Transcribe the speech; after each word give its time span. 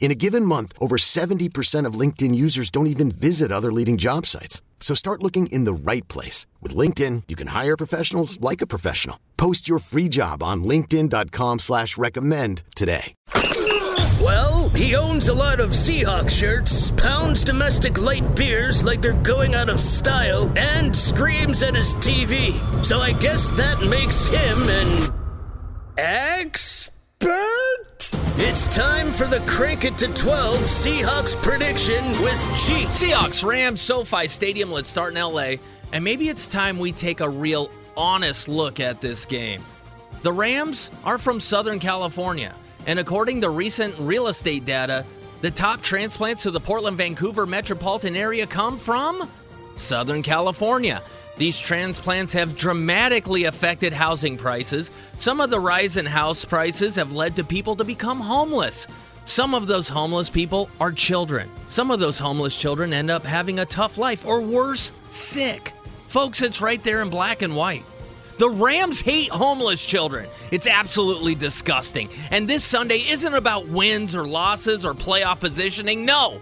In 0.00 0.10
a 0.10 0.14
given 0.14 0.44
month, 0.44 0.72
over 0.80 0.96
70% 0.96 1.84
of 1.84 1.94
LinkedIn 1.94 2.34
users 2.34 2.70
don't 2.70 2.86
even 2.86 3.10
visit 3.10 3.52
other 3.52 3.70
leading 3.70 3.98
job 3.98 4.24
sites. 4.24 4.62
So 4.80 4.94
start 4.94 5.22
looking 5.22 5.48
in 5.48 5.64
the 5.64 5.72
right 5.74 6.06
place. 6.08 6.46
With 6.62 6.74
LinkedIn, 6.74 7.24
you 7.28 7.36
can 7.36 7.48
hire 7.48 7.76
professionals 7.76 8.40
like 8.40 8.62
a 8.62 8.66
professional. 8.66 9.18
Post 9.36 9.68
your 9.68 9.80
free 9.80 10.08
job 10.08 10.42
on 10.42 10.64
linkedin.com 10.64 11.58
slash 11.58 11.98
recommend 11.98 12.62
today. 12.74 13.14
Well, 14.22 14.68
he 14.70 14.96
owns 14.96 15.28
a 15.28 15.34
lot 15.34 15.60
of 15.60 15.70
Seahawks 15.70 16.30
shirts, 16.38 16.90
pounds 16.92 17.44
domestic 17.44 17.98
light 17.98 18.36
beers 18.36 18.82
like 18.82 19.00
they're 19.00 19.12
going 19.22 19.54
out 19.54 19.68
of 19.68 19.78
style, 19.78 20.52
and 20.56 20.94
screams 20.94 21.62
at 21.62 21.74
his 21.74 21.94
TV. 21.96 22.52
So 22.84 22.98
I 22.98 23.12
guess 23.12 23.50
that 23.50 23.80
makes 23.88 24.26
him 24.26 24.68
an 24.68 25.14
expert. 25.96 26.97
But 27.18 28.14
it's 28.36 28.68
time 28.68 29.10
for 29.12 29.26
the 29.26 29.42
Crank 29.46 29.84
It 29.84 29.98
to 29.98 30.06
12 30.12 30.56
Seahawks 30.58 31.40
prediction 31.42 32.04
with 32.22 32.40
Cheeks. 32.66 33.02
Seahawks, 33.02 33.44
Rams, 33.44 33.80
SoFi 33.80 34.28
Stadium. 34.28 34.70
Let's 34.70 34.88
start 34.88 35.16
in 35.16 35.20
LA. 35.20 35.54
And 35.92 36.04
maybe 36.04 36.28
it's 36.28 36.46
time 36.46 36.78
we 36.78 36.92
take 36.92 37.20
a 37.20 37.28
real 37.28 37.70
honest 37.96 38.48
look 38.48 38.78
at 38.78 39.00
this 39.00 39.26
game. 39.26 39.62
The 40.22 40.32
Rams 40.32 40.90
are 41.04 41.18
from 41.18 41.40
Southern 41.40 41.78
California. 41.78 42.54
And 42.86 42.98
according 42.98 43.40
to 43.40 43.50
recent 43.50 43.94
real 43.98 44.28
estate 44.28 44.64
data, 44.64 45.04
the 45.40 45.50
top 45.50 45.82
transplants 45.82 46.42
to 46.42 46.50
the 46.50 46.60
Portland 46.60 46.96
Vancouver 46.96 47.46
metropolitan 47.46 48.16
area 48.16 48.46
come 48.46 48.78
from 48.78 49.28
Southern 49.76 50.22
California. 50.22 51.02
These 51.38 51.60
transplants 51.60 52.32
have 52.32 52.56
dramatically 52.56 53.44
affected 53.44 53.92
housing 53.92 54.36
prices. 54.36 54.90
Some 55.18 55.40
of 55.40 55.50
the 55.50 55.60
rise 55.60 55.96
in 55.96 56.04
house 56.04 56.44
prices 56.44 56.96
have 56.96 57.12
led 57.12 57.36
to 57.36 57.44
people 57.44 57.76
to 57.76 57.84
become 57.84 58.18
homeless. 58.18 58.88
Some 59.24 59.54
of 59.54 59.68
those 59.68 59.88
homeless 59.88 60.28
people 60.28 60.68
are 60.80 60.90
children. 60.90 61.48
Some 61.68 61.92
of 61.92 62.00
those 62.00 62.18
homeless 62.18 62.58
children 62.58 62.92
end 62.92 63.08
up 63.08 63.22
having 63.22 63.60
a 63.60 63.66
tough 63.66 63.98
life, 63.98 64.26
or 64.26 64.40
worse, 64.40 64.90
sick. 65.10 65.72
Folks, 66.08 66.42
it's 66.42 66.60
right 66.60 66.82
there 66.82 67.02
in 67.02 67.08
black 67.08 67.42
and 67.42 67.54
white. 67.54 67.84
The 68.38 68.50
Rams 68.50 69.00
hate 69.00 69.30
homeless 69.30 69.84
children. 69.84 70.28
It's 70.50 70.66
absolutely 70.66 71.36
disgusting. 71.36 72.08
And 72.32 72.48
this 72.48 72.64
Sunday 72.64 72.98
isn't 72.98 73.34
about 73.34 73.68
wins 73.68 74.16
or 74.16 74.26
losses 74.26 74.84
or 74.84 74.92
playoff 74.92 75.38
positioning. 75.38 76.04
No, 76.04 76.40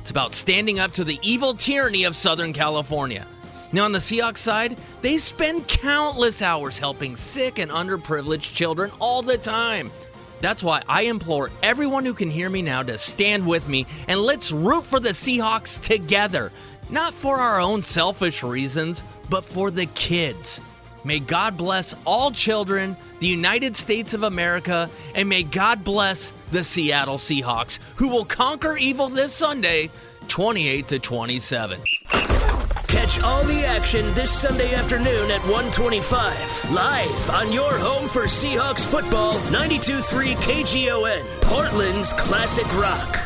it's 0.00 0.10
about 0.10 0.34
standing 0.34 0.78
up 0.78 0.92
to 0.92 1.04
the 1.04 1.18
evil 1.22 1.52
tyranny 1.52 2.04
of 2.04 2.16
Southern 2.16 2.54
California. 2.54 3.26
Now, 3.70 3.84
on 3.84 3.92
the 3.92 3.98
Seahawks 3.98 4.38
side, 4.38 4.78
they 5.02 5.18
spend 5.18 5.68
countless 5.68 6.40
hours 6.40 6.78
helping 6.78 7.16
sick 7.16 7.58
and 7.58 7.70
underprivileged 7.70 8.54
children 8.54 8.90
all 8.98 9.20
the 9.20 9.36
time. 9.36 9.90
That's 10.40 10.62
why 10.62 10.82
I 10.88 11.02
implore 11.02 11.50
everyone 11.62 12.04
who 12.04 12.14
can 12.14 12.30
hear 12.30 12.48
me 12.48 12.62
now 12.62 12.82
to 12.82 12.96
stand 12.96 13.46
with 13.46 13.68
me 13.68 13.86
and 14.06 14.20
let's 14.20 14.52
root 14.52 14.84
for 14.84 15.00
the 15.00 15.10
Seahawks 15.10 15.80
together. 15.82 16.52
Not 16.90 17.12
for 17.12 17.36
our 17.36 17.60
own 17.60 17.82
selfish 17.82 18.42
reasons, 18.42 19.02
but 19.28 19.44
for 19.44 19.70
the 19.70 19.86
kids. 19.86 20.60
May 21.04 21.18
God 21.18 21.56
bless 21.56 21.94
all 22.06 22.30
children, 22.30 22.96
the 23.20 23.26
United 23.26 23.76
States 23.76 24.14
of 24.14 24.22
America, 24.22 24.88
and 25.14 25.28
may 25.28 25.42
God 25.42 25.84
bless 25.84 26.32
the 26.50 26.64
Seattle 26.64 27.18
Seahawks, 27.18 27.78
who 27.96 28.08
will 28.08 28.24
conquer 28.24 28.76
evil 28.76 29.08
this 29.08 29.32
Sunday, 29.32 29.90
28 30.28 30.88
to 30.88 30.98
27. 30.98 31.80
Catch 33.08 33.22
all 33.22 33.44
the 33.44 33.64
action 33.64 34.04
this 34.12 34.30
Sunday 34.30 34.74
afternoon 34.74 35.30
at 35.30 35.40
125. 35.48 36.70
Live 36.72 37.30
on 37.30 37.50
your 37.50 37.78
home 37.78 38.06
for 38.06 38.24
Seahawks 38.24 38.84
football, 38.84 39.32
92.3 39.48 40.34
KGON, 40.34 41.40
Portland's 41.40 42.12
classic 42.12 42.66
rock. 42.74 43.18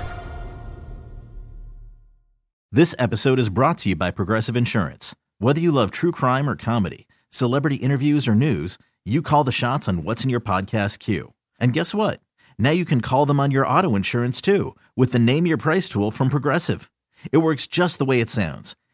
This 2.71 2.95
episode 2.97 3.41
is 3.41 3.49
brought 3.49 3.79
to 3.79 3.89
you 3.89 3.97
by 3.97 4.13
Progressive 4.13 4.57
Insurance. 4.57 5.17
Whether 5.41 5.61
you 5.61 5.73
love 5.73 5.91
true 5.91 6.13
crime 6.13 6.49
or 6.49 6.55
comedy, 6.55 7.09
celebrity 7.31 7.77
interviews 7.77 8.29
or 8.29 8.37
news, 8.37 8.79
you 9.05 9.21
call 9.21 9.43
the 9.43 9.51
shots 9.51 9.89
on 9.89 10.05
what's 10.05 10.23
in 10.23 10.31
your 10.31 10.41
podcast 10.41 11.01
queue. 11.01 11.35
And 11.59 11.73
guess 11.73 11.93
what? 11.93 12.21
Now 12.57 12.71
you 12.71 12.85
can 12.85 13.01
call 13.01 13.27
them 13.27 13.41
on 13.41 13.51
your 13.51 13.67
auto 13.67 13.97
insurance 13.97 14.41
too 14.41 14.77
with 14.95 15.11
the 15.11 15.19
Name 15.19 15.45
Your 15.45 15.57
Price 15.57 15.89
tool 15.89 16.13
from 16.13 16.29
Progressive. 16.29 16.89
It 17.33 17.39
works 17.39 17.67
just 17.67 17.99
the 17.99 18.05
way 18.05 18.21
it 18.21 18.31
sounds. 18.31 18.77